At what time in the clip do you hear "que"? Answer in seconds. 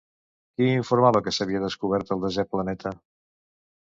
1.27-1.33